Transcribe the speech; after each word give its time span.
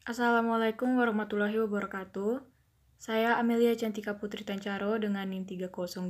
Assalamualaikum 0.00 0.96
warahmatullahi 0.96 1.60
wabarakatuh. 1.60 2.40
Saya 2.96 3.36
Amelia 3.36 3.76
Cantika 3.76 4.16
Putri 4.16 4.48
Tancaro 4.48 4.96
dengan 4.96 5.28
NIM 5.28 5.44
3022 5.44 6.00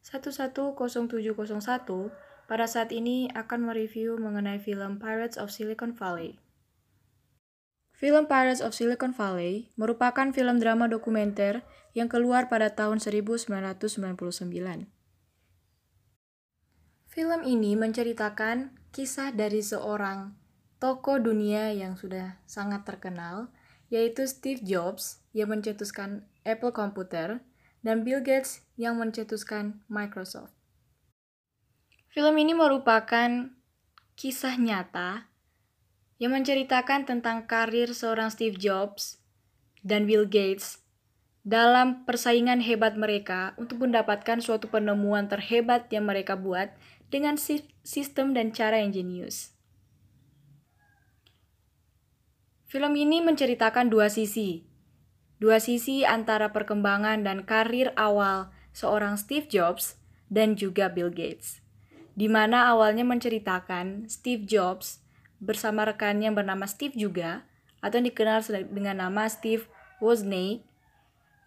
110701 0.00 2.08
pada 2.48 2.64
saat 2.64 2.88
ini 2.88 3.28
akan 3.36 3.68
mereview 3.68 4.16
mengenai 4.16 4.56
film 4.56 4.96
Pirates 4.96 5.36
of 5.36 5.52
Silicon 5.52 5.92
Valley. 5.92 6.40
Film 7.92 8.24
Pirates 8.24 8.64
of 8.64 8.72
Silicon 8.72 9.12
Valley 9.12 9.68
merupakan 9.76 10.32
film 10.32 10.56
drama 10.56 10.88
dokumenter 10.88 11.68
yang 11.92 12.08
keluar 12.08 12.48
pada 12.48 12.72
tahun 12.72 12.96
1999. 12.96 13.44
Film 17.12 17.40
ini 17.44 17.76
menceritakan 17.76 18.72
kisah 18.88 19.36
dari 19.36 19.60
seorang 19.60 20.41
tokoh 20.82 21.22
dunia 21.22 21.70
yang 21.70 21.94
sudah 21.94 22.42
sangat 22.42 22.82
terkenal, 22.82 23.54
yaitu 23.86 24.26
Steve 24.26 24.58
Jobs 24.66 25.22
yang 25.30 25.54
mencetuskan 25.54 26.26
Apple 26.42 26.74
Computer 26.74 27.38
dan 27.86 28.02
Bill 28.02 28.18
Gates 28.18 28.66
yang 28.74 28.98
mencetuskan 28.98 29.78
Microsoft. 29.86 30.50
Film 32.10 32.34
ini 32.34 32.50
merupakan 32.50 33.54
kisah 34.18 34.58
nyata 34.58 35.30
yang 36.18 36.34
menceritakan 36.34 37.06
tentang 37.06 37.46
karir 37.46 37.94
seorang 37.94 38.34
Steve 38.34 38.58
Jobs 38.58 39.22
dan 39.86 40.10
Bill 40.10 40.26
Gates 40.26 40.82
dalam 41.46 42.02
persaingan 42.02 42.58
hebat 42.58 42.98
mereka 42.98 43.54
untuk 43.54 43.86
mendapatkan 43.86 44.42
suatu 44.42 44.66
penemuan 44.66 45.30
terhebat 45.30 45.86
yang 45.94 46.10
mereka 46.10 46.34
buat 46.34 46.74
dengan 47.06 47.38
sistem 47.38 48.34
dan 48.34 48.50
cara 48.50 48.82
yang 48.82 48.90
jenius. 48.90 49.54
Film 52.72 52.96
ini 52.96 53.20
menceritakan 53.20 53.92
dua 53.92 54.08
sisi. 54.08 54.64
Dua 55.36 55.60
sisi 55.60 56.08
antara 56.08 56.56
perkembangan 56.56 57.20
dan 57.20 57.44
karir 57.44 57.92
awal 58.00 58.48
seorang 58.72 59.20
Steve 59.20 59.44
Jobs 59.44 60.00
dan 60.32 60.56
juga 60.56 60.88
Bill 60.88 61.12
Gates. 61.12 61.60
Di 62.16 62.32
mana 62.32 62.72
awalnya 62.72 63.04
menceritakan 63.04 64.08
Steve 64.08 64.48
Jobs 64.48 65.04
bersama 65.36 65.84
rekannya 65.84 66.32
yang 66.32 66.36
bernama 66.40 66.64
Steve 66.64 66.96
juga 66.96 67.44
atau 67.84 68.00
yang 68.00 68.08
dikenal 68.08 68.40
dengan 68.72 69.04
nama 69.04 69.28
Steve 69.28 69.68
Wozniak 70.00 70.64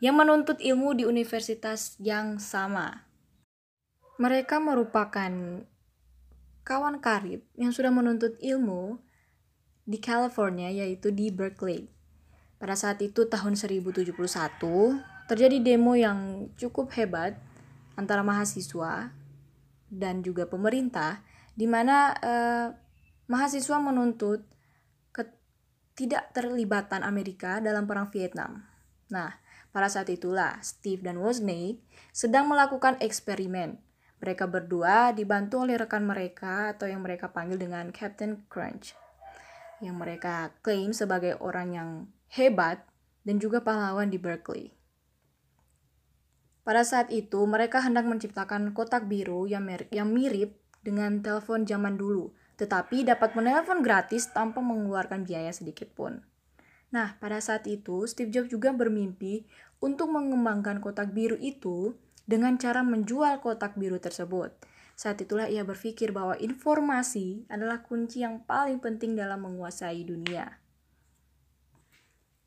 yang 0.05 0.21
menuntut 0.21 0.61
ilmu 0.61 0.93
di 0.93 1.09
universitas 1.09 1.97
yang 1.97 2.37
sama. 2.37 3.09
Mereka 4.21 4.61
merupakan 4.61 5.33
kawan 6.61 7.01
karib 7.01 7.41
yang 7.57 7.73
sudah 7.73 7.89
menuntut 7.89 8.37
ilmu 8.45 9.01
di 9.85 10.01
California 10.01 10.73
yaitu 10.73 11.13
di 11.13 11.29
Berkeley. 11.29 11.87
Pada 12.57 12.73
saat 12.73 12.97
itu 13.05 13.29
tahun 13.29 13.53
1071 13.53 14.09
terjadi 15.29 15.57
demo 15.61 15.93
yang 15.93 16.49
cukup 16.57 16.89
hebat 16.97 17.37
antara 17.93 18.25
mahasiswa 18.25 19.13
dan 19.93 20.25
juga 20.25 20.49
pemerintah 20.49 21.21
di 21.53 21.69
mana 21.69 22.11
eh, 22.19 22.67
mahasiswa 23.29 23.77
menuntut 23.79 24.43
tidak 25.95 26.35
terlibatan 26.35 27.07
Amerika 27.07 27.63
dalam 27.63 27.87
perang 27.87 28.11
Vietnam. 28.11 28.67
Nah, 29.07 29.31
pada 29.71 29.87
saat 29.87 30.11
itulah 30.11 30.59
Steve 30.59 30.99
dan 30.99 31.23
Wozniak 31.23 31.79
sedang 32.11 32.51
melakukan 32.51 32.99
eksperimen. 32.99 33.79
Mereka 34.19 34.51
berdua 34.51 35.15
dibantu 35.15 35.63
oleh 35.63 35.79
rekan 35.79 36.03
mereka 36.03 36.75
atau 36.75 36.91
yang 36.91 36.99
mereka 36.99 37.31
panggil 37.31 37.55
dengan 37.55 37.95
Captain 37.95 38.43
Crunch 38.51 39.04
yang 39.85 40.01
mereka 40.01 40.51
klaim 40.65 40.91
sebagai 40.91 41.37
orang 41.37 41.67
yang 41.71 41.89
hebat 42.33 42.81
dan 43.25 43.37
juga 43.37 43.61
pahlawan 43.61 44.09
di 44.09 44.17
Berkeley. 44.17 44.73
Pada 46.65 46.81
saat 46.81 47.13
itu, 47.13 47.45
mereka 47.45 47.77
hendak 47.77 48.09
menciptakan 48.09 48.73
kotak 48.73 49.05
biru 49.05 49.45
yang, 49.45 49.69
yang 49.93 50.09
mirip 50.09 50.57
dengan 50.81 51.21
telepon 51.21 51.61
zaman 51.61 51.93
dulu, 51.93 52.33
tetapi 52.57 53.05
dapat 53.05 53.37
menelpon 53.37 53.85
gratis 53.85 54.33
tanpa 54.33 54.65
mengeluarkan 54.65 55.29
biaya 55.29 55.53
sedikit 55.53 55.93
pun. 55.93 56.25
Nah, 56.89 57.21
pada 57.21 57.37
saat 57.37 57.69
itu, 57.69 58.09
Steve 58.09 58.33
Jobs 58.33 58.49
juga 58.49 58.73
bermimpi 58.73 59.45
untuk 59.77 60.09
mengembangkan 60.09 60.81
kotak 60.81 61.13
biru 61.13 61.37
itu 61.37 61.93
dengan 62.25 62.57
cara 62.57 62.81
menjual 62.81 63.45
kotak 63.45 63.77
biru 63.77 64.01
tersebut. 64.01 64.53
Saat 64.95 65.27
itulah 65.27 65.51
ia 65.51 65.67
berpikir 65.67 66.15
bahwa 66.15 66.39
informasi 66.39 67.43
adalah 67.51 67.83
kunci 67.83 68.23
yang 68.23 68.47
paling 68.47 68.79
penting 68.79 69.19
dalam 69.19 69.43
menguasai 69.43 70.07
dunia. 70.07 70.63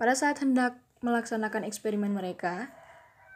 Pada 0.01 0.17
saat 0.17 0.41
hendak 0.41 0.81
melaksanakan 1.05 1.69
eksperimen 1.69 2.11
mereka, 2.17 2.73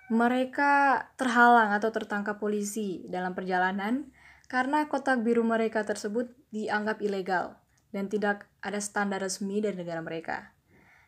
mereka 0.08 1.04
terhalang 1.20 1.76
atau 1.76 1.92
tertangkap 1.92 2.40
polisi 2.40 3.04
dalam 3.08 3.36
perjalanan 3.36 4.08
karena 4.48 4.88
kotak 4.88 5.20
biru 5.20 5.44
mereka 5.44 5.84
tersebut 5.84 6.32
dianggap 6.52 7.00
ilegal 7.00 7.56
dan 7.92 8.08
tidak 8.08 8.48
ada 8.64 8.80
standar 8.80 9.20
resmi 9.20 9.60
dari 9.60 9.76
negara 9.76 10.00
mereka. 10.00 10.52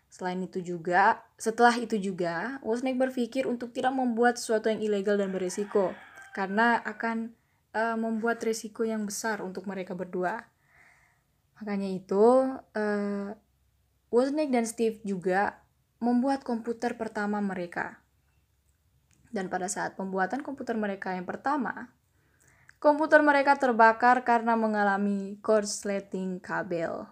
Selain 0.08 0.38
itu 0.40 0.62
juga, 0.62 1.26
setelah 1.40 1.74
itu 1.74 1.98
juga, 1.98 2.62
Wozniak 2.62 3.00
berpikir 3.00 3.50
untuk 3.50 3.74
tidak 3.74 3.98
membuat 3.98 4.38
sesuatu 4.38 4.70
yang 4.70 4.78
ilegal 4.78 5.18
dan 5.18 5.34
berisiko, 5.34 5.90
karena 6.30 6.78
akan 6.86 7.34
uh, 7.74 7.98
membuat 7.98 8.40
risiko 8.46 8.86
yang 8.86 9.04
besar 9.04 9.42
untuk 9.42 9.66
mereka 9.66 9.92
berdua. 9.92 10.46
Makanya 11.60 11.90
itu, 11.90 12.24
uh, 12.56 13.28
Wozniak 14.14 14.54
dan 14.54 14.64
Steve 14.64 15.02
juga 15.02 15.58
membuat 15.98 16.46
komputer 16.46 16.94
pertama 16.94 17.42
mereka. 17.42 17.98
Dan 19.34 19.50
pada 19.50 19.66
saat 19.66 19.98
pembuatan 19.98 20.46
komputer 20.46 20.78
mereka 20.78 21.10
yang 21.10 21.26
pertama, 21.26 21.90
komputer 22.78 23.18
mereka 23.26 23.58
terbakar 23.58 24.22
karena 24.22 24.54
mengalami 24.54 25.42
korsleting 25.42 26.38
kabel. 26.38 27.10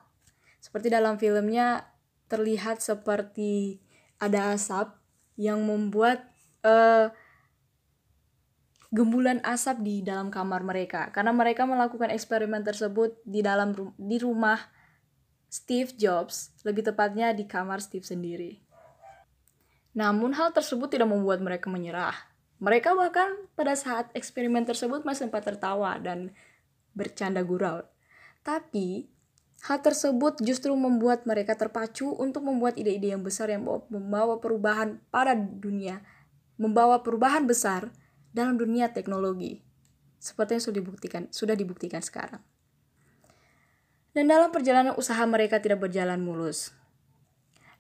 Seperti 0.63 0.95
dalam 0.95 1.19
filmnya 1.19 1.91
terlihat 2.31 2.79
seperti 2.79 3.83
ada 4.23 4.55
asap 4.55 4.95
yang 5.35 5.67
membuat 5.67 6.31
uh, 6.63 7.11
gembulan 8.93 9.41
asap 9.41 9.81
di 9.81 9.97
dalam 10.05 10.29
kamar 10.29 10.61
mereka 10.61 11.09
karena 11.17 11.33
mereka 11.33 11.65
melakukan 11.65 12.13
eksperimen 12.13 12.61
tersebut 12.61 13.17
di 13.25 13.41
dalam 13.41 13.73
di 13.97 14.21
rumah 14.21 14.61
Steve 15.53 15.93
Jobs, 15.97 16.53
lebih 16.65 16.81
tepatnya 16.81 17.33
di 17.37 17.45
kamar 17.45 17.81
Steve 17.85 18.05
sendiri. 18.05 18.61
Namun 19.93 20.33
hal 20.33 20.53
tersebut 20.53 20.89
tidak 20.89 21.13
membuat 21.13 21.45
mereka 21.45 21.69
menyerah. 21.69 22.17
Mereka 22.57 22.97
bahkan 22.97 23.37
pada 23.53 23.77
saat 23.77 24.09
eksperimen 24.17 24.65
tersebut 24.65 25.05
masih 25.05 25.29
sempat 25.29 25.45
tertawa 25.45 26.01
dan 26.01 26.33
bercanda 26.97 27.45
gurau. 27.45 27.85
Tapi 28.41 29.13
hal 29.69 29.85
tersebut 29.85 30.41
justru 30.41 30.73
membuat 30.73 31.29
mereka 31.29 31.53
terpacu 31.53 32.17
untuk 32.17 32.49
membuat 32.49 32.81
ide-ide 32.81 33.13
yang 33.13 33.21
besar 33.21 33.53
yang 33.53 33.69
membawa 33.93 34.41
perubahan 34.41 35.05
pada 35.13 35.37
dunia, 35.37 36.01
membawa 36.57 37.05
perubahan 37.05 37.45
besar 37.45 37.93
dalam 38.33 38.57
dunia 38.57 38.91
teknologi, 38.97 39.61
seperti 40.17 40.57
yang 40.59 40.65
sudah 40.65 40.79
dibuktikan, 40.81 41.23
sudah 41.29 41.55
dibuktikan 41.55 42.01
sekarang. 42.01 42.41
Dan 44.13 44.29
dalam 44.29 44.53
perjalanan 44.53 44.93
usaha 44.97 45.25
mereka 45.25 45.61
tidak 45.61 45.89
berjalan 45.89 46.21
mulus. 46.21 46.77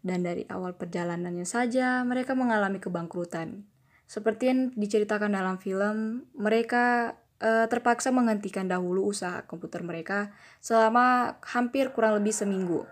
Dan 0.01 0.25
dari 0.25 0.49
awal 0.49 0.75
perjalanannya 0.75 1.45
saja, 1.45 2.01
mereka 2.03 2.33
mengalami 2.33 2.81
kebangkrutan. 2.81 3.69
Seperti 4.09 4.49
yang 4.51 4.61
diceritakan 4.77 5.33
dalam 5.33 5.57
film, 5.57 6.29
mereka 6.37 7.17
e, 7.41 7.65
terpaksa 7.71 8.13
menghentikan 8.13 8.69
dahulu 8.69 9.09
usaha 9.09 9.47
komputer 9.49 9.81
mereka 9.87 10.34
selama 10.59 11.37
hampir 11.47 11.95
kurang 11.97 12.21
lebih 12.21 12.34
seminggu. 12.34 12.84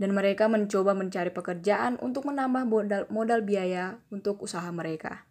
Dan 0.00 0.16
mereka 0.16 0.48
mencoba 0.48 0.96
mencari 0.96 1.28
pekerjaan 1.28 2.00
untuk 2.00 2.24
menambah 2.24 2.64
modal, 2.64 3.02
modal 3.12 3.44
biaya 3.44 4.00
untuk 4.08 4.40
usaha 4.40 4.66
mereka. 4.72 5.29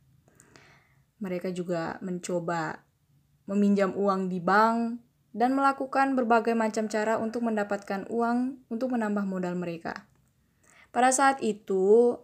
Mereka 1.19 1.51
juga 1.51 1.99
mencoba 1.99 2.83
meminjam 3.49 3.91
uang 3.95 4.31
di 4.31 4.39
bank 4.39 5.01
dan 5.35 5.53
melakukan 5.53 6.17
berbagai 6.17 6.57
macam 6.57 6.89
cara 6.89 7.21
untuk 7.21 7.45
mendapatkan 7.45 8.09
uang 8.09 8.65
untuk 8.71 8.93
menambah 8.93 9.25
modal 9.25 9.53
mereka. 9.53 10.09
Pada 10.89 11.13
saat 11.13 11.37
itu, 11.45 12.17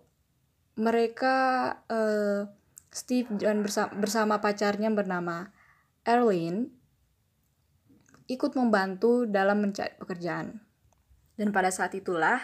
mereka 0.76 1.36
uh, 1.86 2.50
Steve 2.90 3.30
dan 3.38 3.62
bersama, 3.62 3.92
bersama 3.94 4.36
pacarnya 4.42 4.90
bernama 4.90 5.54
Erwin 6.08 6.72
ikut 8.26 8.58
membantu 8.58 9.30
dalam 9.30 9.62
mencari 9.62 9.94
pekerjaan. 10.02 10.64
Dan 11.36 11.52
pada 11.52 11.70
saat 11.70 11.94
itulah 11.94 12.42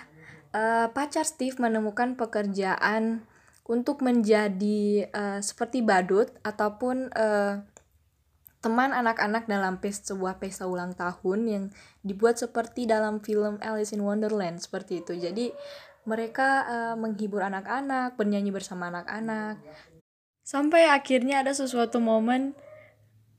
uh, 0.53 0.91
pacar 0.91 1.25
Steve 1.25 1.57
menemukan 1.57 2.13
pekerjaan 2.19 3.25
untuk 3.71 4.03
menjadi 4.03 5.07
uh, 5.15 5.39
seperti 5.39 5.79
badut 5.79 6.27
ataupun 6.43 7.07
uh, 7.15 7.63
teman 8.59 8.91
anak-anak 8.91 9.47
dalam 9.47 9.79
pes 9.79 10.03
sebuah 10.03 10.37
pesta 10.43 10.67
ulang 10.67 10.91
tahun 10.91 11.39
yang 11.47 11.63
dibuat 12.03 12.35
seperti 12.35 12.83
dalam 12.83 13.23
film 13.23 13.55
Alice 13.63 13.95
in 13.95 14.03
Wonderland 14.03 14.59
seperti 14.59 14.99
itu. 14.99 15.15
Jadi 15.15 15.55
mereka 16.03 16.67
uh, 16.67 16.95
menghibur 16.99 17.47
anak-anak, 17.47 18.19
bernyanyi 18.19 18.51
bersama 18.51 18.91
anak-anak. 18.91 19.63
Sampai 20.43 20.91
akhirnya 20.91 21.39
ada 21.39 21.55
sesuatu 21.55 22.03
momen 22.03 22.51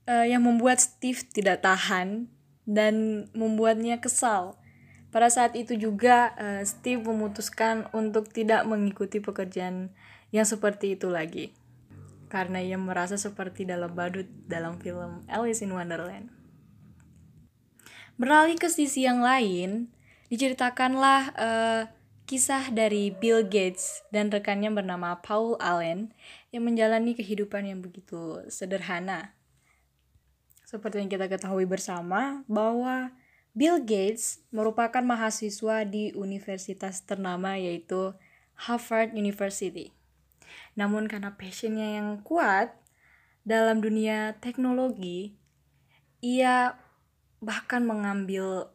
uh, 0.09 0.25
yang 0.25 0.41
membuat 0.41 0.81
Steve 0.81 1.21
tidak 1.29 1.61
tahan 1.61 2.25
dan 2.65 3.27
membuatnya 3.37 4.01
kesal. 4.01 4.57
Pada 5.13 5.29
saat 5.29 5.53
itu 5.53 5.77
juga 5.77 6.33
uh, 6.41 6.65
Steve 6.65 7.05
memutuskan 7.05 7.85
untuk 7.93 8.33
tidak 8.33 8.65
mengikuti 8.65 9.21
pekerjaan 9.21 9.93
yang 10.33 10.49
seperti 10.49 10.97
itu 10.97 11.13
lagi 11.13 11.53
karena 12.33 12.57
ia 12.65 12.81
merasa 12.81 13.13
seperti 13.13 13.61
dalam 13.69 13.93
badut 13.93 14.25
dalam 14.49 14.81
film 14.81 15.21
Alice 15.29 15.61
in 15.61 15.69
Wonderland. 15.69 16.33
Beralih 18.17 18.57
ke 18.57 18.73
sisi 18.73 19.05
yang 19.05 19.21
lain, 19.21 19.93
diceritakanlah 20.33 21.21
uh, 21.37 21.81
kisah 22.25 22.73
dari 22.73 23.13
Bill 23.13 23.45
Gates 23.45 24.01
dan 24.09 24.33
rekannya 24.33 24.73
bernama 24.73 25.21
Paul 25.21 25.61
Allen 25.61 26.09
yang 26.49 26.65
menjalani 26.65 27.13
kehidupan 27.13 27.69
yang 27.69 27.85
begitu 27.85 28.41
sederhana. 28.49 29.37
Seperti 30.65 31.05
yang 31.05 31.13
kita 31.13 31.29
ketahui 31.29 31.69
bersama 31.69 32.41
bahwa 32.49 33.13
Bill 33.53 33.77
Gates 33.85 34.41
merupakan 34.49 35.05
mahasiswa 35.05 35.85
di 35.85 36.09
universitas 36.17 37.05
ternama 37.05 37.61
yaitu 37.61 38.17
Harvard 38.57 39.13
University. 39.13 39.93
Namun 40.73 41.05
karena 41.05 41.35
passionnya 41.35 42.01
yang 42.01 42.21
kuat 42.25 42.73
dalam 43.43 43.83
dunia 43.83 44.39
teknologi, 44.39 45.35
ia 46.23 46.79
bahkan 47.43 47.83
mengambil 47.83 48.71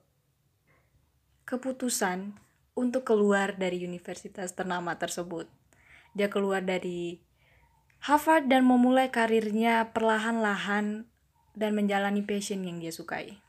keputusan 1.49 2.37
untuk 2.77 3.09
keluar 3.09 3.57
dari 3.57 3.83
universitas 3.83 4.53
ternama 4.53 5.01
tersebut. 5.01 5.49
Dia 6.13 6.29
keluar 6.29 6.61
dari 6.61 7.25
Harvard 8.05 8.47
dan 8.47 8.63
memulai 8.63 9.11
karirnya 9.11 9.91
perlahan-lahan 9.91 11.09
dan 11.59 11.71
menjalani 11.75 12.23
passion 12.23 12.63
yang 12.63 12.79
dia 12.79 12.95
sukai. 12.95 13.41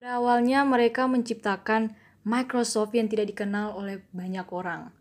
Pada 0.00 0.16
awalnya 0.22 0.64
mereka 0.64 1.04
menciptakan 1.04 1.92
Microsoft 2.24 2.96
yang 2.96 3.10
tidak 3.10 3.34
dikenal 3.34 3.76
oleh 3.76 4.00
banyak 4.14 4.46
orang. 4.54 4.94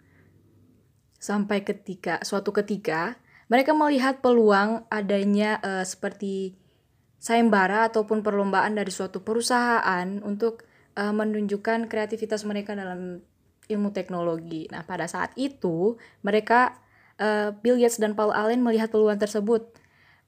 Sampai 1.22 1.62
ketika 1.62 2.18
suatu 2.26 2.50
ketika 2.50 3.22
mereka 3.46 3.78
melihat 3.78 4.26
peluang 4.26 4.90
adanya 4.90 5.62
uh, 5.62 5.86
seperti 5.86 6.58
sayembara 7.22 7.94
ataupun 7.94 8.26
perlombaan 8.26 8.74
dari 8.74 8.90
suatu 8.90 9.22
perusahaan 9.22 10.08
untuk 10.26 10.66
uh, 10.98 11.14
menunjukkan 11.14 11.86
kreativitas 11.86 12.42
mereka 12.42 12.74
dalam 12.74 13.22
ilmu 13.70 13.94
teknologi. 13.94 14.66
Nah, 14.74 14.82
pada 14.82 15.06
saat 15.06 15.38
itu 15.38 16.02
mereka 16.26 16.74
uh, 17.22 17.54
Bill 17.54 17.78
Gates 17.78 18.02
dan 18.02 18.18
Paul 18.18 18.34
Allen 18.34 18.66
melihat 18.66 18.90
peluang 18.90 19.22
tersebut 19.22 19.78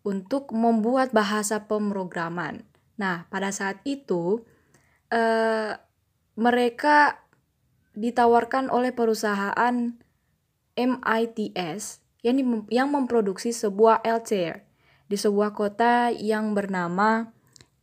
untuk 0.06 0.54
membuat 0.54 1.10
bahasa 1.10 1.66
pemrograman. 1.66 2.62
Nah, 3.01 3.25
pada 3.34 3.50
saat 3.50 3.81
itu 3.88 4.46
uh, 5.10 5.74
mereka 6.38 7.24
ditawarkan 7.98 8.69
oleh 8.69 8.94
perusahaan 8.94 9.96
MITS 10.74 12.02
yang, 12.25 12.36
di, 12.40 12.44
yang 12.74 12.90
memproduksi 12.90 13.54
sebuah 13.54 14.02
Altair 14.02 14.66
di 15.12 15.18
sebuah 15.20 15.54
kota 15.54 16.10
yang 16.10 16.58
bernama 16.58 17.30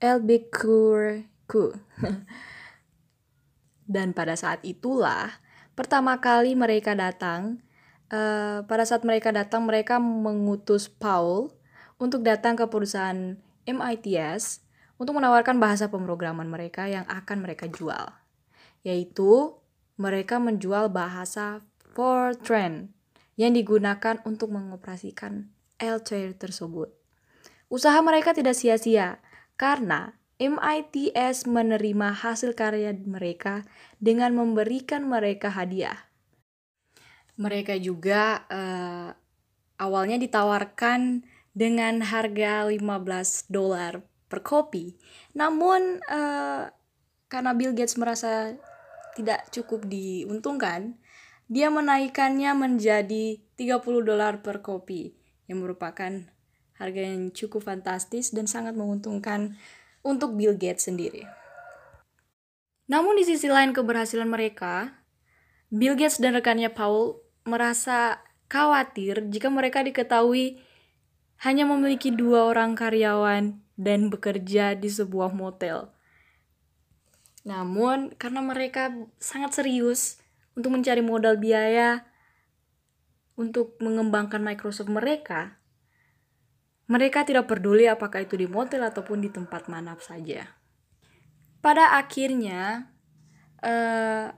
Albuquerque. 0.01 1.79
Dan 3.91 4.15
pada 4.15 4.35
saat 4.35 4.63
itulah 4.67 5.39
pertama 5.79 6.19
kali 6.19 6.59
mereka 6.59 6.97
datang. 6.97 7.63
Uh, 8.11 8.67
pada 8.67 8.83
saat 8.83 9.07
mereka 9.07 9.31
datang, 9.31 9.63
mereka 9.63 10.03
mengutus 10.03 10.91
Paul 10.91 11.55
untuk 12.03 12.27
datang 12.27 12.59
ke 12.59 12.67
perusahaan 12.67 13.39
MITS 13.63 14.67
untuk 14.99 15.17
menawarkan 15.17 15.63
bahasa 15.63 15.87
pemrograman 15.87 16.51
mereka 16.51 16.91
yang 16.91 17.07
akan 17.07 17.47
mereka 17.47 17.71
jual, 17.71 18.11
yaitu 18.83 19.55
mereka 19.95 20.43
menjual 20.43 20.91
bahasa 20.91 21.63
Fortran 21.91 22.95
yang 23.35 23.57
digunakan 23.57 24.23
untuk 24.23 24.55
mengoperasikan 24.55 25.51
Altair 25.81 26.37
tersebut. 26.37 26.93
Usaha 27.73 27.99
mereka 28.05 28.37
tidak 28.37 28.59
sia-sia 28.59 29.23
karena 29.57 30.21
MITS 30.41 31.45
menerima 31.45 32.17
hasil 32.17 32.57
karya 32.57 32.97
mereka 33.05 33.65
dengan 34.01 34.33
memberikan 34.37 35.05
mereka 35.05 35.53
hadiah. 35.53 36.09
Mereka 37.41 37.81
juga 37.81 38.45
uh, 38.49 39.13
awalnya 39.81 40.21
ditawarkan 40.21 41.25
dengan 41.57 42.05
harga 42.05 42.69
15 42.69 43.49
dolar 43.49 44.05
per 44.29 44.41
kopi. 44.45 44.97
Namun 45.37 46.01
uh, 46.09 46.69
karena 47.27 47.53
Bill 47.57 47.73
Gates 47.73 47.97
merasa 47.97 48.55
tidak 49.17 49.49
cukup 49.51 49.89
diuntungkan, 49.89 51.00
dia 51.51 51.67
menaikkannya 51.67 52.55
menjadi 52.55 53.43
30 53.59 53.83
dolar 54.07 54.39
per 54.39 54.63
kopi 54.63 55.19
yang 55.51 55.67
merupakan 55.67 56.31
harga 56.79 57.01
yang 57.03 57.35
cukup 57.35 57.67
fantastis 57.67 58.31
dan 58.31 58.47
sangat 58.47 58.79
menguntungkan 58.79 59.59
untuk 60.07 60.39
Bill 60.39 60.55
Gates 60.55 60.87
sendiri. 60.87 61.27
Namun 62.87 63.19
di 63.19 63.27
sisi 63.27 63.51
lain 63.51 63.75
keberhasilan 63.75 64.31
mereka, 64.31 64.95
Bill 65.75 65.99
Gates 65.99 66.23
dan 66.23 66.39
rekannya 66.39 66.71
Paul 66.71 67.19
merasa 67.43 68.23
khawatir 68.47 69.27
jika 69.27 69.51
mereka 69.51 69.83
diketahui 69.83 70.63
hanya 71.43 71.67
memiliki 71.67 72.15
dua 72.15 72.47
orang 72.47 72.79
karyawan 72.79 73.59
dan 73.75 74.07
bekerja 74.07 74.79
di 74.79 74.87
sebuah 74.87 75.35
motel. 75.35 75.91
Namun, 77.43 78.13
karena 78.21 78.45
mereka 78.45 78.93
sangat 79.17 79.57
serius 79.57 80.20
untuk 80.61 80.77
mencari 80.77 81.01
modal 81.01 81.41
biaya 81.41 82.05
untuk 83.41 83.81
mengembangkan 83.81 84.45
Microsoft 84.45 84.93
mereka, 84.93 85.57
mereka 86.85 87.25
tidak 87.25 87.49
peduli 87.49 87.89
apakah 87.89 88.29
itu 88.29 88.37
di 88.37 88.45
motel 88.45 88.85
ataupun 88.85 89.25
di 89.25 89.33
tempat 89.33 89.73
mana 89.73 89.97
saja. 89.97 90.45
Pada 91.65 91.97
akhirnya, 91.97 92.93
uh, 93.65 94.29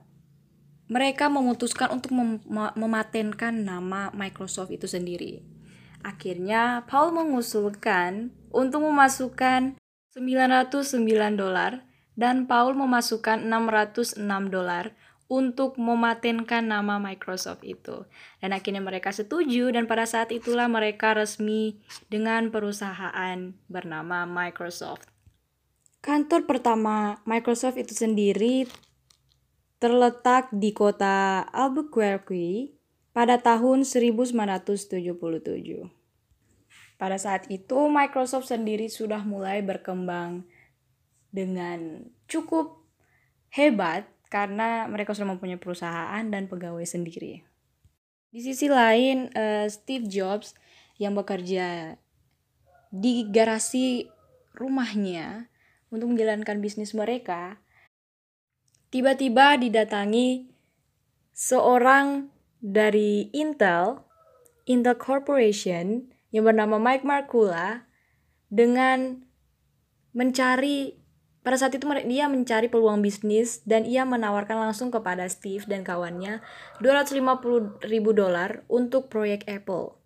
mereka 0.87 1.27
memutuskan 1.27 1.91
untuk 1.91 2.15
mem 2.15 2.39
mematenkan 2.79 3.51
nama 3.51 4.13
Microsoft 4.15 4.71
itu 4.71 4.87
sendiri. 4.87 5.43
Akhirnya, 6.03 6.87
Paul 6.87 7.15
mengusulkan 7.15 8.31
untuk 8.51 8.83
memasukkan 8.87 9.79
909 10.13 11.39
dolar 11.39 11.83
dan 12.13 12.45
Paul 12.45 12.77
memasukkan 12.77 13.41
606 13.41 14.19
dolar 14.53 14.93
untuk 15.31 15.79
mematenkan 15.79 16.67
nama 16.67 16.99
Microsoft 16.99 17.63
itu. 17.63 18.05
Dan 18.43 18.53
akhirnya 18.53 18.83
mereka 18.83 19.09
setuju 19.15 19.71
dan 19.71 19.87
pada 19.87 20.03
saat 20.05 20.29
itulah 20.29 20.67
mereka 20.67 21.15
resmi 21.15 21.79
dengan 22.11 22.51
perusahaan 22.51 23.55
bernama 23.71 24.27
Microsoft. 24.27 25.09
Kantor 26.03 26.43
pertama 26.43 27.23
Microsoft 27.23 27.79
itu 27.79 27.95
sendiri 27.95 28.67
terletak 29.79 30.51
di 30.51 30.75
kota 30.75 31.47
Albuquerque 31.51 32.75
pada 33.15 33.39
tahun 33.39 33.87
1977. 33.87 35.03
Pada 36.99 37.17
saat 37.19 37.51
itu 37.51 37.91
Microsoft 37.91 38.47
sendiri 38.47 38.87
sudah 38.87 39.23
mulai 39.27 39.59
berkembang 39.59 40.47
dengan 41.33 42.07
cukup 42.29 42.85
hebat 43.49 44.07
karena 44.33 44.89
mereka 44.89 45.13
sudah 45.13 45.29
mempunyai 45.29 45.61
perusahaan 45.61 46.25
dan 46.25 46.49
pegawai 46.49 46.81
sendiri. 46.81 47.45
Di 48.33 48.41
sisi 48.41 48.65
lain, 48.65 49.29
uh, 49.37 49.69
Steve 49.69 50.09
Jobs 50.09 50.57
yang 50.97 51.13
bekerja 51.13 51.93
di 52.89 53.29
garasi 53.29 54.09
rumahnya 54.57 55.53
untuk 55.93 56.17
menjalankan 56.17 56.57
bisnis 56.65 56.97
mereka, 56.97 57.61
tiba-tiba 58.89 59.61
didatangi 59.61 60.49
seorang 61.29 62.33
dari 62.57 63.29
Intel, 63.37 64.01
Intel 64.65 64.97
Corporation 64.97 66.09
yang 66.33 66.49
bernama 66.49 66.81
Mike 66.81 67.05
Markula 67.05 67.85
dengan 68.49 69.29
mencari 70.17 71.02
pada 71.43 71.59
saat 71.59 71.75
itu 71.75 71.83
dia 72.07 72.31
mencari 72.31 72.71
peluang 72.71 73.03
bisnis 73.03 73.59
dan 73.67 73.83
ia 73.83 74.07
menawarkan 74.07 74.71
langsung 74.71 74.87
kepada 74.95 75.27
Steve 75.27 75.67
dan 75.67 75.83
kawannya 75.83 76.39
250 76.79 77.83
ribu 77.83 78.15
dolar 78.15 78.63
untuk 78.71 79.11
proyek 79.11 79.43
Apple. 79.51 79.99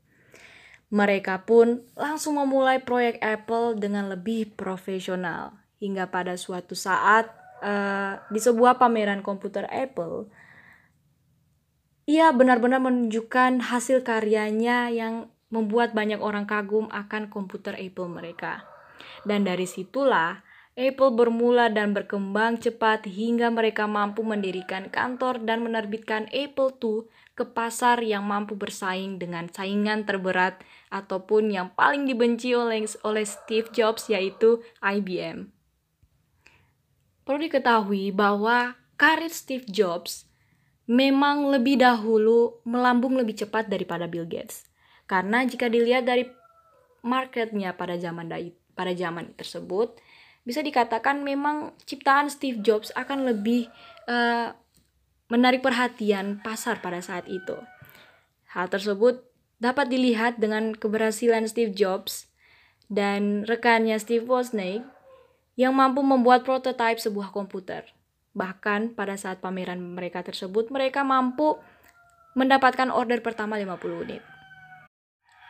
Mereka 0.90 1.46
pun 1.46 1.86
langsung 1.94 2.42
memulai 2.42 2.82
proyek 2.82 3.22
Apple 3.22 3.78
dengan 3.78 4.10
lebih 4.10 4.58
profesional. 4.58 5.54
Hingga 5.78 6.10
pada 6.10 6.34
suatu 6.42 6.74
saat 6.74 7.30
uh, 7.62 8.18
di 8.34 8.42
sebuah 8.42 8.82
pameran 8.82 9.22
komputer 9.22 9.70
Apple, 9.70 10.26
ia 12.10 12.34
benar-benar 12.34 12.82
menunjukkan 12.82 13.68
hasil 13.70 14.02
karyanya 14.02 14.90
yang 14.90 15.30
membuat 15.54 15.94
banyak 15.94 16.18
orang 16.18 16.50
kagum 16.50 16.90
akan 16.90 17.30
komputer 17.30 17.78
Apple 17.78 18.10
mereka. 18.10 18.66
Dan 19.22 19.46
dari 19.46 19.70
situlah 19.70 20.47
Apple 20.78 21.10
bermula 21.18 21.74
dan 21.74 21.98
berkembang 21.98 22.62
cepat 22.62 23.10
hingga 23.10 23.50
mereka 23.50 23.90
mampu 23.90 24.22
mendirikan 24.22 24.94
kantor 24.94 25.42
dan 25.42 25.66
menerbitkan 25.66 26.30
Apple 26.30 26.70
II 26.78 27.10
ke 27.34 27.50
pasar 27.50 28.06
yang 28.06 28.22
mampu 28.22 28.54
bersaing 28.54 29.18
dengan 29.18 29.50
saingan 29.50 30.06
terberat 30.06 30.62
ataupun 30.94 31.50
yang 31.50 31.74
paling 31.74 32.06
dibenci 32.06 32.54
oleh, 32.54 32.86
Steve 33.26 33.74
Jobs 33.74 34.06
yaitu 34.14 34.62
IBM. 34.86 35.50
Perlu 37.26 37.40
diketahui 37.42 38.14
bahwa 38.14 38.78
karir 39.02 39.34
Steve 39.34 39.66
Jobs 39.66 40.30
memang 40.86 41.50
lebih 41.50 41.82
dahulu 41.82 42.62
melambung 42.70 43.18
lebih 43.18 43.34
cepat 43.34 43.66
daripada 43.66 44.06
Bill 44.06 44.30
Gates. 44.30 44.70
Karena 45.10 45.42
jika 45.42 45.74
dilihat 45.74 46.06
dari 46.06 46.30
marketnya 47.02 47.74
pada 47.74 47.98
zaman 47.98 48.30
pada 48.78 48.94
zaman 48.94 49.34
tersebut, 49.34 49.98
bisa 50.48 50.64
dikatakan 50.64 51.28
memang 51.28 51.76
ciptaan 51.84 52.32
Steve 52.32 52.64
Jobs 52.64 52.96
akan 52.96 53.28
lebih 53.28 53.68
uh, 54.08 54.56
menarik 55.28 55.60
perhatian 55.60 56.40
pasar 56.40 56.80
pada 56.80 57.04
saat 57.04 57.28
itu. 57.28 57.60
Hal 58.56 58.72
tersebut 58.72 59.28
dapat 59.60 59.92
dilihat 59.92 60.40
dengan 60.40 60.72
keberhasilan 60.72 61.52
Steve 61.52 61.76
Jobs 61.76 62.32
dan 62.88 63.44
rekannya 63.44 64.00
Steve 64.00 64.24
Wozniak 64.24 64.88
yang 65.60 65.76
mampu 65.76 66.00
membuat 66.00 66.48
prototipe 66.48 67.04
sebuah 67.04 67.36
komputer. 67.36 67.84
Bahkan 68.32 68.96
pada 68.96 69.20
saat 69.20 69.44
pameran 69.44 69.84
mereka 69.84 70.24
tersebut, 70.24 70.72
mereka 70.72 71.04
mampu 71.04 71.60
mendapatkan 72.40 72.88
order 72.88 73.20
pertama 73.20 73.60
50 73.60 74.04
unit. 74.08 74.24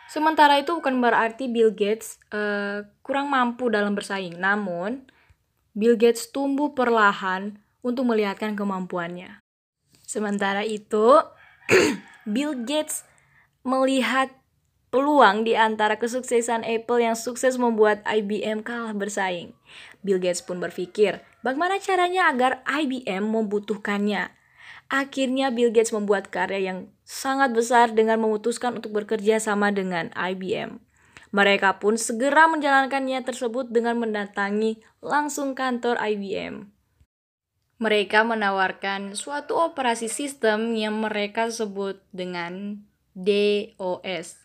Sementara 0.07 0.55
itu 0.55 0.71
bukan 0.71 1.03
berarti 1.03 1.51
Bill 1.51 1.75
Gates 1.75 2.15
uh, 2.31 2.87
kurang 3.03 3.27
mampu 3.27 3.67
dalam 3.67 3.91
bersaing, 3.91 4.39
namun 4.39 5.03
Bill 5.75 5.99
Gates 5.99 6.31
tumbuh 6.31 6.71
perlahan 6.71 7.59
untuk 7.83 8.07
melihatkan 8.07 8.55
kemampuannya. 8.55 9.43
Sementara 10.07 10.63
itu, 10.63 11.19
Bill 12.33 12.55
Gates 12.63 13.03
melihat 13.67 14.31
peluang 14.87 15.43
di 15.43 15.59
antara 15.59 15.99
kesuksesan 15.99 16.63
Apple 16.63 17.03
yang 17.03 17.19
sukses 17.19 17.59
membuat 17.59 17.99
IBM 18.07 18.63
kalah 18.63 18.95
bersaing. 18.95 19.51
Bill 19.99 20.23
Gates 20.23 20.39
pun 20.39 20.63
berpikir, 20.63 21.19
bagaimana 21.43 21.77
caranya 21.83 22.31
agar 22.31 22.63
IBM 22.63 23.27
membutuhkannya. 23.27 24.31
Akhirnya 24.87 25.51
Bill 25.51 25.75
Gates 25.75 25.91
membuat 25.91 26.31
karya 26.31 26.71
yang 26.71 26.79
sangat 27.07 27.55
besar 27.55 27.95
dengan 27.95 28.19
memutuskan 28.19 28.83
untuk 28.83 28.91
bekerja 28.91 29.39
sama 29.39 29.71
dengan 29.71 30.11
IBM. 30.11 30.83
Mereka 31.31 31.79
pun 31.79 31.95
segera 31.95 32.51
menjalankannya 32.51 33.23
tersebut 33.23 33.71
dengan 33.71 33.95
mendatangi 33.95 34.83
langsung 34.99 35.55
kantor 35.55 35.95
IBM. 36.03 36.67
Mereka 37.79 38.27
menawarkan 38.27 39.15
suatu 39.15 39.55
operasi 39.55 40.11
sistem 40.11 40.75
yang 40.75 40.99
mereka 40.99 41.47
sebut 41.47 42.03
dengan 42.11 42.83
DOS 43.15 44.43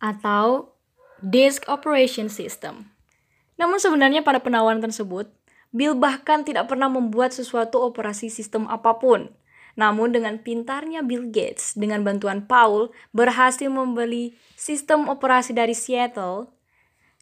atau 0.00 0.72
Disk 1.20 1.68
Operation 1.68 2.32
System. 2.32 2.88
Namun 3.60 3.76
sebenarnya 3.76 4.24
pada 4.24 4.40
penawaran 4.40 4.80
tersebut, 4.80 5.28
Bill 5.70 5.92
bahkan 5.92 6.42
tidak 6.42 6.66
pernah 6.72 6.88
membuat 6.88 7.36
sesuatu 7.36 7.84
operasi 7.84 8.32
sistem 8.32 8.64
apa 8.72 8.96
pun. 8.96 9.28
Namun 9.78 10.14
dengan 10.14 10.40
pintarnya 10.40 11.02
Bill 11.04 11.30
Gates 11.30 11.78
dengan 11.78 12.02
bantuan 12.02 12.46
Paul 12.46 12.90
berhasil 13.14 13.70
membeli 13.70 14.34
sistem 14.58 15.06
operasi 15.06 15.54
dari 15.54 15.76
Seattle 15.76 16.50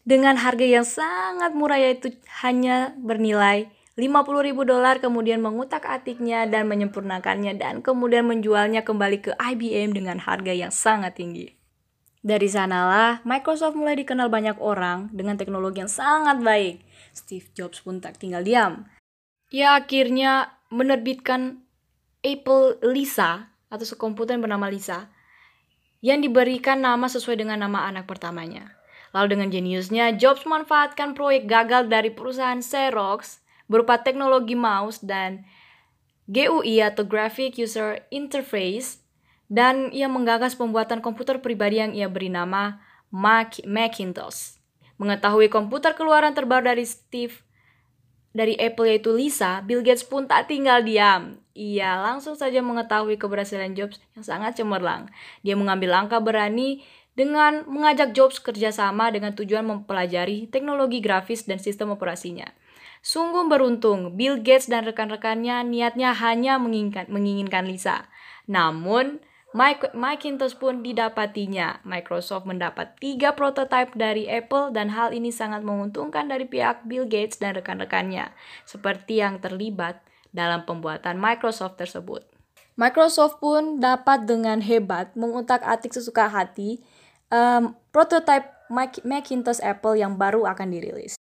dengan 0.09 0.41
harga 0.41 0.65
yang 0.65 0.89
sangat 0.89 1.53
murah 1.53 1.77
yaitu 1.77 2.17
hanya 2.41 2.97
bernilai 2.97 3.69
50 3.99 4.47
ribu 4.47 4.63
dolar 4.63 5.03
kemudian 5.03 5.43
mengutak 5.43 5.83
atiknya 5.83 6.47
dan 6.47 6.71
menyempurnakannya 6.71 7.59
dan 7.59 7.83
kemudian 7.83 8.31
menjualnya 8.31 8.87
kembali 8.87 9.19
ke 9.19 9.35
IBM 9.35 9.91
dengan 9.91 10.23
harga 10.23 10.55
yang 10.55 10.71
sangat 10.71 11.19
tinggi. 11.19 11.59
Dari 12.23 12.47
sanalah 12.47 13.19
Microsoft 13.27 13.75
mulai 13.75 13.99
dikenal 13.99 14.31
banyak 14.31 14.63
orang 14.63 15.11
dengan 15.11 15.35
teknologi 15.35 15.83
yang 15.83 15.91
sangat 15.91 16.39
baik 16.39 16.83
Steve 17.11 17.51
Jobs 17.59 17.83
pun 17.83 17.99
tak 17.99 18.23
tinggal 18.23 18.47
diam. 18.47 18.87
Ia 19.51 19.83
akhirnya 19.83 20.55
menerbitkan 20.71 21.67
Apple 22.23 22.83
Lisa 22.83 23.53
atau 23.69 23.87
sekomputer 23.87 24.35
bernama 24.41 24.67
Lisa 24.67 25.07
yang 26.03 26.23
diberikan 26.23 26.79
nama 26.79 27.07
sesuai 27.11 27.43
dengan 27.43 27.59
nama 27.59 27.91
anak 27.91 28.07
pertamanya. 28.07 28.79
Lalu 29.11 29.39
dengan 29.39 29.49
jeniusnya, 29.49 30.15
Jobs 30.15 30.45
memanfaatkan 30.45 31.17
proyek 31.17 31.49
gagal 31.49 31.89
dari 31.89 32.13
perusahaan 32.13 32.61
Xerox 32.61 33.41
berupa 33.67 34.01
teknologi 34.01 34.55
mouse 34.55 35.01
dan 35.01 35.49
GUI 36.29 36.85
atau 36.85 37.09
Graphic 37.09 37.57
User 37.57 38.05
Interface 38.13 39.01
dan 39.49 39.89
ia 39.97 40.13
menggagas 40.13 40.53
pembuatan 40.53 41.01
komputer 41.01 41.41
pribadi 41.41 41.81
yang 41.81 41.97
ia 41.97 42.07
beri 42.07 42.29
nama 42.29 42.85
Mac 43.09 43.65
Macintosh. 43.65 44.61
Mengetahui 45.01 45.49
komputer 45.49 45.97
keluaran 45.97 46.37
terbaru 46.37 46.69
dari 46.69 46.85
Steve 46.85 47.33
dari 48.37 48.55
Apple 48.61 48.93
yaitu 48.93 49.11
Lisa, 49.17 49.65
Bill 49.65 49.81
Gates 49.81 50.05
pun 50.05 50.29
tak 50.29 50.53
tinggal 50.53 50.85
diam. 50.85 51.41
Ia 51.59 51.99
langsung 51.99 52.39
saja 52.39 52.63
mengetahui 52.63 53.19
keberhasilan 53.19 53.75
Jobs 53.75 53.99
yang 54.15 54.23
sangat 54.23 54.55
cemerlang. 54.63 55.11
Dia 55.43 55.59
mengambil 55.59 55.91
langkah 55.91 56.23
berani 56.23 56.87
dengan 57.19 57.67
mengajak 57.67 58.15
Jobs 58.15 58.39
kerjasama 58.39 59.11
dengan 59.11 59.35
tujuan 59.35 59.67
mempelajari 59.67 60.47
teknologi 60.55 61.03
grafis 61.03 61.43
dan 61.51 61.59
sistem 61.59 61.91
operasinya. 61.91 62.47
Sungguh 63.03 63.51
beruntung, 63.51 64.15
Bill 64.15 64.39
Gates 64.39 64.71
dan 64.71 64.87
rekan-rekannya 64.87 65.67
niatnya 65.67 66.15
hanya 66.15 66.63
menginginkan, 66.63 67.67
Lisa. 67.67 68.07
Namun, 68.47 69.19
Macintosh 69.95 70.55
pun 70.55 70.87
didapatinya. 70.87 71.83
Microsoft 71.83 72.47
mendapat 72.47 72.95
tiga 73.03 73.35
prototipe 73.35 73.99
dari 73.99 74.31
Apple 74.31 74.71
dan 74.71 74.95
hal 74.95 75.11
ini 75.11 75.35
sangat 75.35 75.67
menguntungkan 75.67 76.31
dari 76.31 76.47
pihak 76.47 76.87
Bill 76.87 77.11
Gates 77.11 77.43
dan 77.43 77.59
rekan-rekannya, 77.59 78.31
seperti 78.63 79.19
yang 79.19 79.43
terlibat 79.43 80.07
dalam 80.39 80.63
pembuatan 80.63 81.19
Microsoft 81.19 81.83
tersebut. 81.83 82.23
Microsoft 82.79 83.43
pun 83.43 83.83
dapat 83.83 84.23
dengan 84.23 84.63
hebat 84.63 85.11
mengutak-atik 85.19 85.91
sesuka 85.91 86.31
hati 86.31 86.79
um, 87.35 87.75
prototipe 87.91 88.55
Macintosh 89.03 89.59
Apple 89.59 89.99
yang 89.99 90.15
baru 90.15 90.47
akan 90.47 90.71
dirilis. 90.71 91.19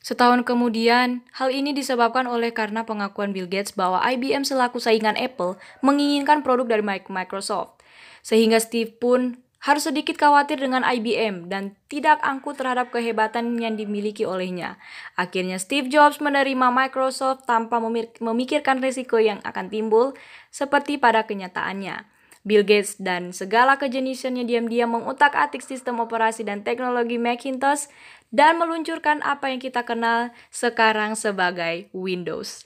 Setahun 0.00 0.48
kemudian, 0.48 1.24
hal 1.36 1.52
ini 1.52 1.76
disebabkan 1.76 2.24
oleh 2.24 2.56
karena 2.56 2.88
pengakuan 2.88 3.36
Bill 3.36 3.48
Gates 3.48 3.76
bahwa 3.76 4.00
IBM 4.00 4.48
selaku 4.48 4.80
saingan 4.80 5.16
Apple 5.16 5.60
menginginkan 5.84 6.40
produk 6.40 6.76
dari 6.76 6.84
Microsoft. 6.84 7.84
Sehingga 8.24 8.60
Steve 8.60 8.96
pun 8.96 9.40
harus 9.60 9.84
sedikit 9.84 10.16
khawatir 10.16 10.56
dengan 10.56 10.80
IBM 10.80 11.52
dan 11.52 11.76
tidak 11.92 12.16
angkuh 12.24 12.56
terhadap 12.56 12.88
kehebatan 12.88 13.60
yang 13.60 13.76
dimiliki 13.76 14.24
olehnya. 14.24 14.80
Akhirnya 15.20 15.60
Steve 15.60 15.92
Jobs 15.92 16.16
menerima 16.16 16.72
Microsoft 16.72 17.44
tanpa 17.44 17.76
memikirkan 18.24 18.80
risiko 18.80 19.20
yang 19.20 19.44
akan 19.44 19.68
timbul 19.68 20.16
seperti 20.48 20.96
pada 20.96 21.28
kenyataannya. 21.28 22.08
Bill 22.40 22.64
Gates 22.64 22.96
dan 22.96 23.36
segala 23.36 23.76
kejeniusannya 23.76 24.48
diam-diam 24.48 24.96
mengutak-atik 24.96 25.60
sistem 25.60 26.00
operasi 26.00 26.40
dan 26.40 26.64
teknologi 26.64 27.20
Macintosh 27.20 27.92
dan 28.32 28.56
meluncurkan 28.56 29.20
apa 29.20 29.52
yang 29.52 29.60
kita 29.60 29.84
kenal 29.84 30.32
sekarang 30.48 31.20
sebagai 31.20 31.92
Windows. 31.92 32.64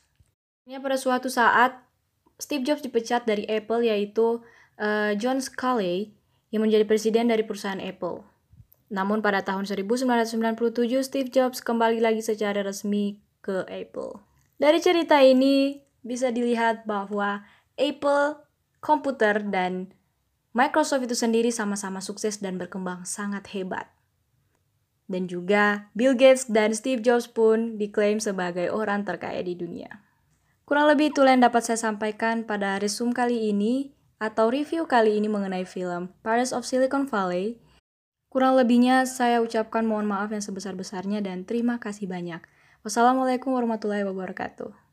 Pada 0.62 0.94
suatu 0.94 1.26
saat 1.26 1.74
Steve 2.38 2.62
Jobs 2.62 2.86
dipecat 2.86 3.26
dari 3.26 3.50
Apple 3.50 3.82
yaitu 3.82 4.46
uh, 4.78 5.10
John 5.18 5.42
Sculley 5.42 6.14
yang 6.54 6.62
menjadi 6.62 6.87
presiden 6.87 7.26
dari 7.26 7.42
perusahaan 7.42 7.82
Apple. 7.82 8.23
Namun 8.94 9.18
pada 9.18 9.42
tahun 9.42 9.66
1997 9.66 10.38
Steve 11.02 11.26
Jobs 11.34 11.58
kembali 11.58 11.99
lagi 11.99 12.23
secara 12.23 12.62
resmi 12.62 13.18
ke 13.42 13.66
Apple. 13.66 14.23
Dari 14.62 14.78
cerita 14.78 15.18
ini 15.18 15.82
bisa 16.06 16.30
dilihat 16.30 16.87
bahwa 16.87 17.42
Apple 17.75 18.38
komputer 18.78 19.42
dan 19.42 19.90
Microsoft 20.54 21.11
itu 21.11 21.18
sendiri 21.18 21.50
sama-sama 21.50 21.99
sukses 21.99 22.38
dan 22.38 22.54
berkembang 22.54 23.02
sangat 23.02 23.50
hebat. 23.50 23.90
Dan 25.11 25.26
juga 25.26 25.90
Bill 25.99 26.14
Gates 26.14 26.46
dan 26.46 26.70
Steve 26.70 27.02
Jobs 27.02 27.26
pun 27.26 27.82
diklaim 27.82 28.23
sebagai 28.23 28.70
orang 28.70 29.02
terkaya 29.02 29.42
di 29.42 29.58
dunia. 29.58 29.90
Kurang 30.64 30.87
lebih 30.87 31.11
itulah 31.11 31.34
yang 31.34 31.42
dapat 31.42 31.66
saya 31.66 31.82
sampaikan 31.82 32.46
pada 32.46 32.78
resume 32.78 33.11
kali 33.11 33.50
ini 33.50 33.90
atau 34.24 34.48
review 34.48 34.88
kali 34.88 35.20
ini 35.20 35.28
mengenai 35.28 35.68
film 35.68 36.08
Pirates 36.24 36.56
of 36.56 36.64
Silicon 36.64 37.04
Valley 37.04 37.60
Kurang 38.34 38.58
lebihnya 38.58 39.06
saya 39.06 39.38
ucapkan 39.38 39.86
mohon 39.86 40.10
maaf 40.10 40.34
yang 40.34 40.42
sebesar-besarnya 40.42 41.22
dan 41.22 41.46
terima 41.46 41.78
kasih 41.78 42.10
banyak. 42.10 42.42
Wassalamualaikum 42.82 43.54
warahmatullahi 43.54 44.02
wabarakatuh. 44.02 44.83